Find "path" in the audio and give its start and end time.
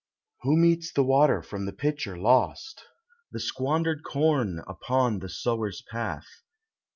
5.83-6.25